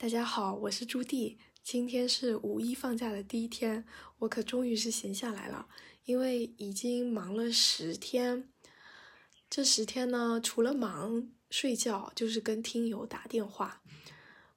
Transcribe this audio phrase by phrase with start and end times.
[0.00, 1.36] 大家好，我是朱棣。
[1.64, 3.84] 今天是五一放假的第一天，
[4.18, 5.66] 我可终于是闲下来了。
[6.04, 8.48] 因为已经忙了十天，
[9.50, 13.82] 这十天呢，除了忙睡觉，就是跟听友打电话，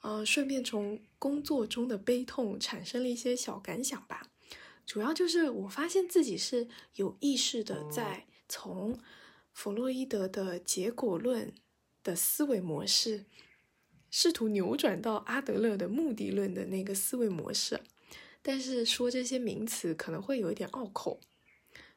[0.00, 4.30] 呃，顺便从工作中的悲痛产生了一些小感想吧。
[4.86, 8.98] 主要就是我发现自己是有意识的在从
[9.52, 11.52] 弗洛伊德的结果论
[12.02, 13.26] 的思维模式。
[14.10, 17.80] 试图扭转到阿德勒的目的论的那个思维模式，
[18.42, 21.20] 但是说这些名词可能会有一点拗口，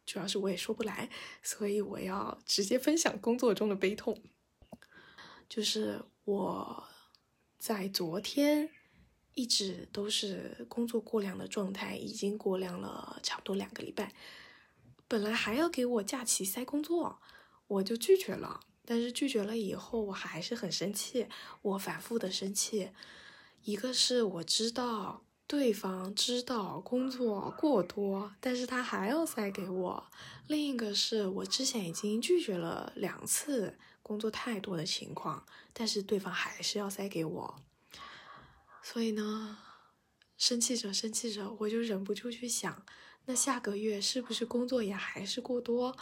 [0.06, 1.10] 主要是我也说不来，
[1.44, 4.22] 所以我要直接分享工作中的悲痛。
[5.48, 6.84] 就是我
[7.58, 8.70] 在昨天
[9.34, 14.14] 一直都是工作过量的状态，已经过量了差不多两个礼拜，
[15.08, 17.20] 本来还要给我假期塞工作，
[17.68, 18.60] 我就拒绝了。
[18.92, 21.28] 但是拒绝了以后，我还是很生气，
[21.62, 22.90] 我反复的生气。
[23.62, 30.10] 一个是我知道对方知道工作过多，但是他还要塞给我；
[30.48, 37.62] 另一个是我之前已经拒绝了两次工作太多的情况，但是对方还是要塞给我。
[38.82, 39.60] 所以呢，
[40.36, 42.84] 生气着生气着，我就忍不住去想，
[43.26, 45.96] 那下个月是不是工作也还是过多？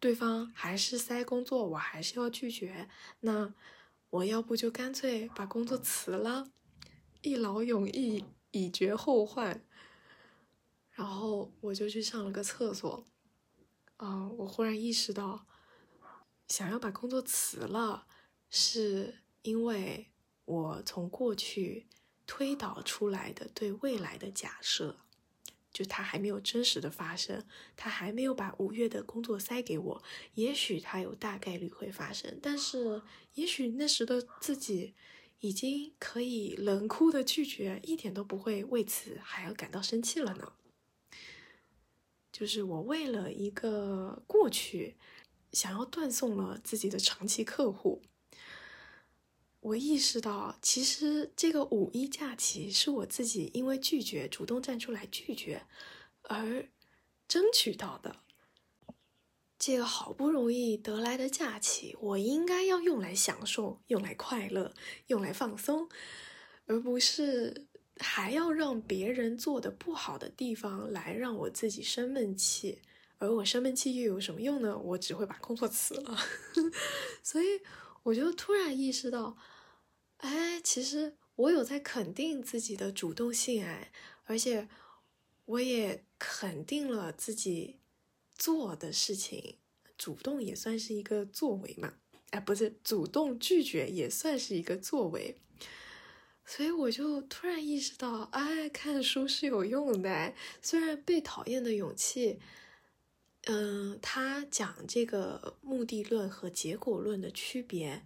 [0.00, 2.88] 对方还是塞工作，我还是要拒绝。
[3.20, 3.54] 那
[4.08, 6.50] 我要不就干脆把工作辞了，
[7.20, 9.62] 一劳永逸，以绝后患。
[10.92, 13.06] 然后我就去上了个厕所。
[13.98, 15.46] 啊，我忽然意识到，
[16.48, 18.06] 想要把工作辞了，
[18.48, 20.10] 是因为
[20.46, 21.86] 我从过去
[22.26, 25.00] 推导出来的对未来的假设。
[25.72, 27.44] 就他还没有真实的发生，
[27.76, 30.02] 他还没有把五月的工作塞给我。
[30.34, 33.02] 也许他有大概率会发生，但是
[33.34, 34.94] 也许那时的自己
[35.40, 40.52] 已经可以冷酷的拒绝，一点都不会为此还要感到生气了呢。
[42.32, 44.96] 就是我为了一个过去，
[45.52, 48.02] 想要断送了自己的长期客户。
[49.60, 55.66] 我意识到，其实这个五一假期是我自己因为拒绝主动站出来拒绝
[56.22, 56.66] 而
[57.28, 58.16] 争取到的。
[59.58, 64.72] 这个好不容易得来的假期，我应该要用来享受、用来快乐、
[65.08, 65.86] 用来放松，
[66.64, 67.66] 而不是
[67.98, 72.80] 还要让别人做的不好的地方来让我自己生闷气。
[73.18, 74.78] 而我生闷气又有什么用呢？
[74.78, 76.18] 我只会把工作辞了。
[77.22, 77.60] 所以。
[78.02, 79.36] 我就突然意识到，
[80.20, 83.90] 哎，其实我有在肯定自己的主动性哎，
[84.24, 84.68] 而且
[85.44, 87.78] 我也肯定了自己
[88.34, 89.56] 做的事情，
[89.98, 91.94] 主动也算是一个作为嘛，
[92.30, 95.40] 哎，不是主动拒绝也算是一个作为，
[96.44, 102.38] 所以我就突然意识到，哎，看书是有用的，虽然被讨厌的勇气。
[103.44, 108.04] 嗯，他讲这个目的论和结果论的区别，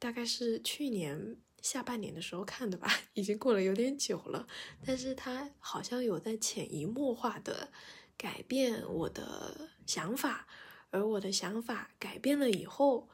[0.00, 4.48] 大概是去年下半年的时候看的吧，已经过了有点久了。
[4.84, 7.70] 但是他好像有在潜移默化的
[8.16, 10.48] 改变我的想法，
[10.90, 13.08] 而我的想法改变了以后，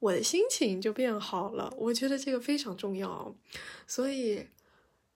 [0.00, 1.72] 我的心情就变好了。
[1.78, 3.34] 我觉得这个非常重要，
[3.86, 4.48] 所以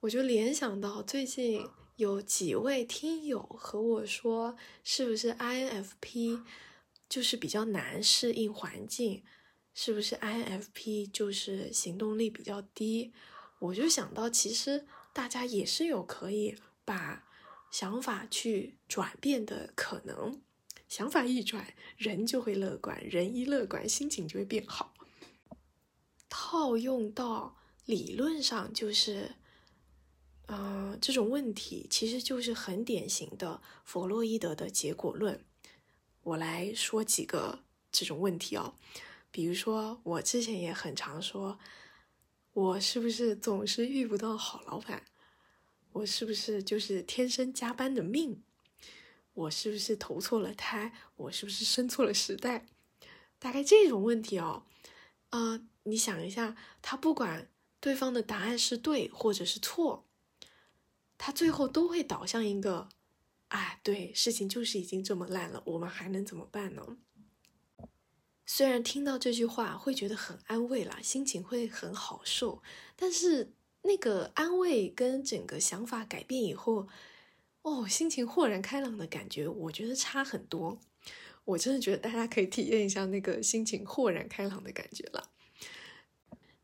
[0.01, 1.69] 我就联想到最近。
[1.97, 6.43] 有几位听友和我说，是不是 INFP
[7.11, 9.23] 就是比较难适应环境？
[9.75, 13.13] 是不是 INFP 就是行动力比较低？
[13.59, 17.25] 我就想到，其实大家也是有可以把
[17.71, 20.41] 想法去转变的可能。
[20.89, 24.95] 想法一转，人就会乐观，人一乐观，心情就会变好。
[26.29, 29.37] 套用到理论上，就是。
[30.53, 35.45] 嗯，这种问题其实就是很典型的弗洛伊德的结果论。
[36.25, 37.61] 我来说几个
[37.93, 38.75] 这种问题哦，
[39.31, 41.59] 比如说我之前也很常说，
[42.53, 45.05] 我是不是总是遇不到好老板？
[45.93, 48.43] 我是不是就是天生加班的命？
[49.33, 50.93] 我是不是投错了胎？
[51.17, 52.67] 我是不是生错了时代？
[53.39, 54.65] 大概这种问题哦，
[55.31, 57.49] 啊，你想一下，他不管
[57.81, 60.07] 对方的答案是对或者是错。
[61.17, 62.89] 他最后都会导向一个，
[63.49, 66.97] 哎，对，事情就是已经这么烂了，我们还能怎么办呢？
[68.53, 72.61] 虽然听到这句话会觉得很安慰啦，心情会很好受，
[72.97, 73.53] 但是
[73.83, 76.89] 那个安慰跟整个想法改变以后，
[77.63, 80.81] 哦，心情豁然开朗的感觉，我觉得差很多。
[81.45, 85.31] 我真的觉得大家可以体验一下那个心情豁然开朗的感觉了。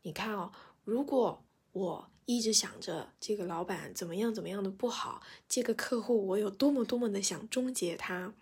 [0.01, 0.51] 你看哦，
[0.83, 1.41] 如果。
[1.73, 8.33] 我一直想着这个老板怎么样怎么样的不好，这个客户我有多么多么的想终结他，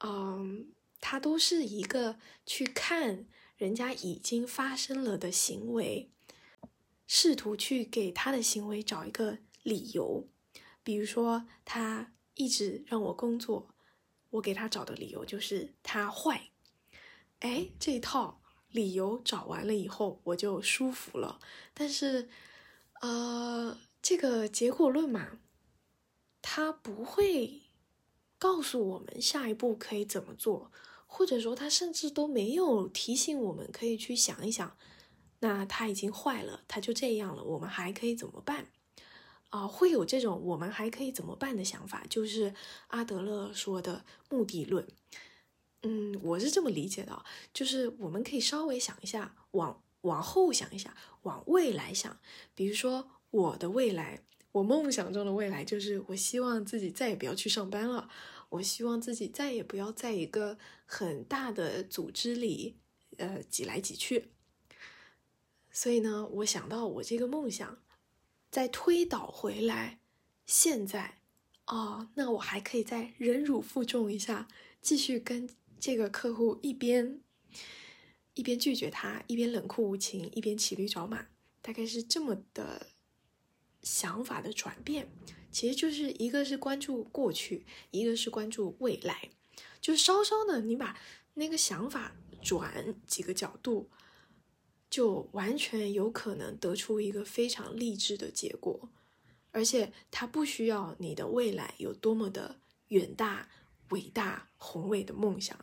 [0.00, 0.66] 嗯，
[1.02, 3.26] 他都是一个去看
[3.58, 6.10] 人家已经发生了的行为，
[7.06, 10.26] 试图去给他的行为找一个理由，
[10.82, 13.74] 比如说他一直让我工作，
[14.30, 16.50] 我给他找的理由就是他坏，
[17.40, 18.38] 哎，这一套。
[18.72, 21.38] 理由找完了以后，我就舒服了。
[21.74, 22.30] 但是，
[23.02, 25.40] 呃，这个结果论嘛，
[26.40, 27.64] 他不会
[28.38, 30.72] 告诉我们下一步可以怎么做，
[31.14, 34.74] 或者说他甚至都没有提醒我们可以去想一想，
[35.40, 38.68] 那他已经坏了，他就这样了，我们还可以怎么办？
[39.50, 42.54] 啊，会有这种我们还可以怎么办的想法，就是
[42.86, 44.88] 阿德勒说的目的论。
[45.82, 47.22] 嗯，我是这么理解的，
[47.52, 52.18] 就是我们可以稍微想一下，往往后想一下，往未来想。
[52.54, 54.22] 比如说，我的未来，
[54.52, 58.08] 我梦想中的未来，就是我希望自己再也不要去上班了，
[58.52, 62.76] 我希望自己再也不要在一个很大的组织里，
[63.18, 64.30] 呃，挤来挤去。
[65.70, 67.82] 所以呢，我想到我这个梦想，
[68.50, 70.00] 再推导回来，
[70.46, 71.18] 现在，
[71.66, 74.48] 哦，那我还可以再忍辱负重一下，
[74.80, 75.48] 继续跟。
[75.82, 77.20] 这个客户一边
[78.34, 81.26] 一边拒绝他，一边冷酷无情，一边骑驴找马，
[81.60, 82.86] 大概是这么的
[83.82, 85.08] 想法的转变。
[85.52, 89.30] 其实就是一个是关注过去，一个是关注未来。
[89.80, 90.98] 就稍稍的，你把
[91.34, 93.88] 那个想法转几个角度，
[94.90, 98.88] 就完全有可能得出一个非常励志的结果。
[99.52, 102.56] 而且它不需要你的未来有多么的
[102.88, 103.48] 远大。
[103.90, 105.54] 伟大宏伟的梦想，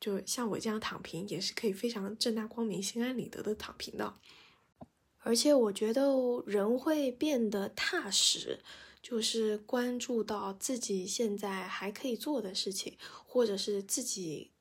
[0.00, 4.14] 就像我这样躺平，也是可以非常正大光明、心安理得的躺平的。
[5.18, 6.10] 而且我觉得
[6.44, 8.58] 人会变得踏实，
[9.02, 12.96] 就是关注到自己现在还可以做的事情，
[13.26, 14.52] 或者是自己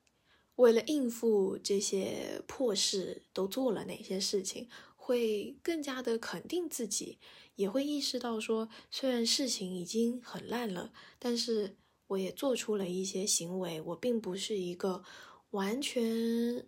[0.55, 7.19] 为了应付这些破事都做了哪些事情，会更加的肯定自己，
[7.55, 11.77] 也会意识到说，虽然事情已经很烂了，但是。
[12.11, 15.03] 我也做出了一些行为，我并不是一个
[15.49, 16.65] 完全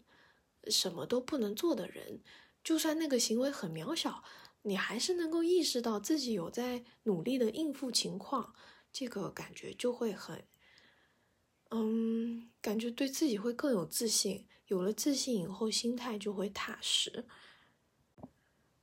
[0.67, 2.21] 什么都不能做的人。
[2.61, 4.21] 就算那个行为很渺小，
[4.69, 8.53] 你还是能够意识到自己有在努力的应付情况，
[8.93, 10.45] 这个感觉就会很，
[11.71, 14.47] 嗯，感觉对自己会更有自信。
[14.67, 17.25] 有了自信以后，心态就会踏实。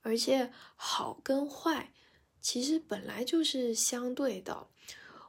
[0.01, 1.93] 而且，好跟坏
[2.41, 4.69] 其实本来就是相对的。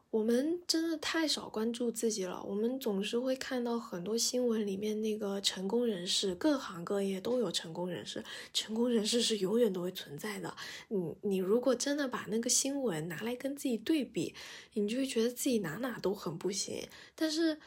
[0.09, 2.41] 我们真的太少关注自己了。
[2.43, 8.23] 我们总是会看到很多新闻里面那个成功人士，各行各业都有成功人士。
[8.53, 10.55] 成功人士是永远都会存在的。
[10.87, 14.33] 你你如果真的把那个新闻拿来跟自己对比，
[14.73, 16.87] 你就会觉得自己哪哪都很不行。
[17.13, 17.59] 但是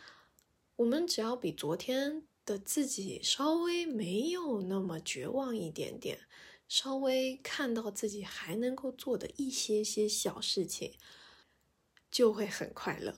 [0.76, 6.18] 我们只要比昨天的自己稍微没有那么绝望一点点，
[6.66, 10.94] 稍微看到自己还能够做的一些些小事情。
[12.10, 13.16] 就会很快乐，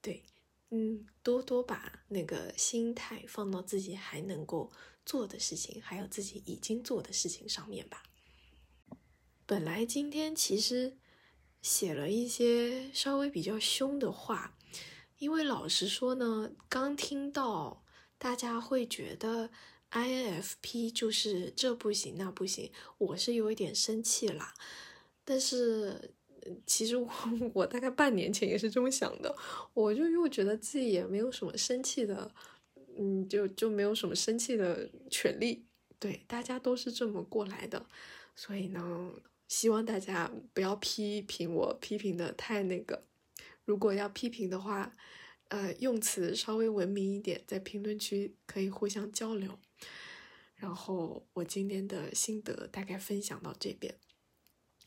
[0.00, 0.24] 对，
[0.70, 4.72] 嗯，多多把那个心态放到自己还能够
[5.04, 8.02] 做的事情，还有自己已经做的事情上面吧。
[9.44, 10.96] 本来今天其实
[11.60, 14.56] 写了一些稍微比较凶的话，
[15.18, 17.84] 因为老实说呢，刚听到
[18.16, 19.50] 大家会觉得
[19.90, 24.54] INFP 就是这不行那不行，我是有一点生气啦，
[25.22, 26.14] 但是。
[26.66, 27.08] 其实我
[27.54, 29.34] 我大概半年前也是这么想的，
[29.74, 32.32] 我就又觉得自己也没有什么生气的，
[32.98, 35.66] 嗯，就就没有什么生气的权利。
[35.98, 37.86] 对，大家都是这么过来的，
[38.34, 39.12] 所以呢，
[39.48, 43.04] 希望大家不要批评我，批评的太那个。
[43.64, 44.96] 如果要批评的话，
[45.48, 49.58] 呃，用词稍微文明一点，在评论区可以互相交流。
[50.54, 53.94] 然后我今天的心得大概分享到这边。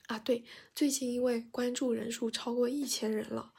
[0.08, 0.44] 啊，对，
[0.76, 3.54] 最近因为关注人数超过一千人了，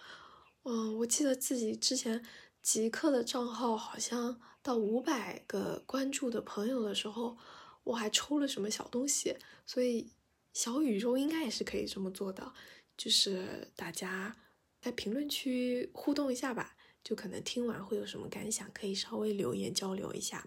[0.65, 2.23] 嗯，我记得自己之前
[2.63, 7.39] 极客的账号好像到五百个关注的朋友的时候，
[7.85, 10.13] 我还抽了什么小东西，所以
[10.53, 12.53] 小宇宙应该也是可以这么做的，
[12.95, 14.37] 就是大家
[14.81, 20.47] 在评论区互动一下吧，就可能听完会有什么感想，可以稍微留言交流一下，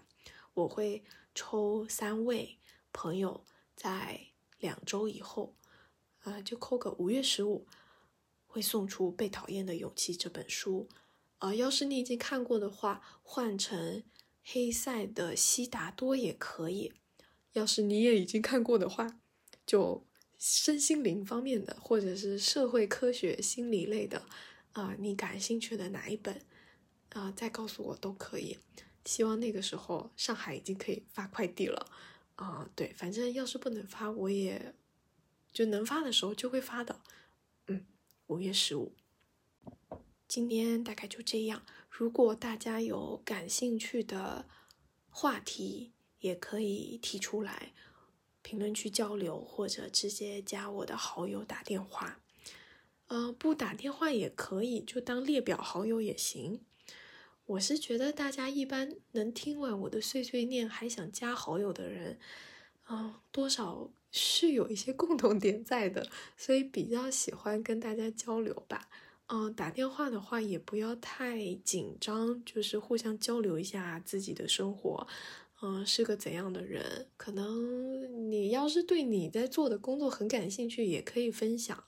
[0.54, 1.02] 我会
[1.34, 2.60] 抽三位
[2.92, 4.28] 朋友在
[4.60, 5.56] 两周以后。
[6.28, 7.66] 呃，就扣个五月十五，
[8.46, 10.86] 会送出《被讨厌的勇气》这本书。
[11.38, 14.02] 啊，要是你已经看过的话，换成
[14.44, 16.92] 黑塞的《悉达多》也可以。
[17.54, 19.20] 要是你也已经看过的话，
[19.64, 20.04] 就
[20.36, 24.26] 身心灵方面的，或者是社会科学、心理类的，
[24.72, 26.42] 啊，你感兴趣的哪一本，
[27.14, 28.58] 啊，再告诉我都可以。
[29.06, 31.90] 希望那个时候上海已经可以发快递了，
[32.34, 34.74] 啊，对，反正要是不能发，我也
[35.52, 37.00] 就能发的时候就会发的。
[37.66, 37.86] 嗯，
[38.26, 38.94] 五月十五，
[40.26, 41.64] 今天大概就这样。
[41.90, 44.46] 如果大家有感兴趣的
[45.10, 47.72] 话题，也可以提出来，
[48.42, 52.20] 评论区交流，或者直接加我的好友打电话。
[53.08, 56.60] 呃，不打电话也可以，就当列表好友也行。
[57.46, 62.20] 我是觉得大家一般能听完我的碎碎念还想加好友的人，
[62.90, 66.06] 嗯，多少是有一些共同点在的，
[66.36, 68.88] 所以比较喜欢跟大家交流吧。
[69.28, 75.06] 嗯，打电话的话也不要太紧张，就是互相交流一下自己的生活。
[75.60, 77.06] 嗯，是个怎样的人？
[77.16, 81.84] 可能你要是对你在做的工作很感兴趣，也可以分享。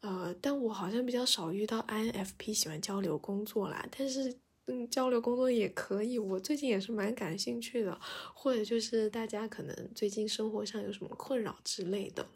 [0.00, 3.86] 呃，但我好像比较少遇到 INFP 喜欢交流工作啦。
[3.96, 4.34] 但是，
[4.68, 6.18] 嗯，交流工作也可以。
[6.18, 8.00] 我最近也是蛮感兴趣的，
[8.34, 12.28] 或者就是大家可能最近生活上有什么困扰之类的。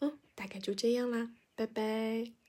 [0.00, 2.39] 嗯，大概就这样啦，拜拜。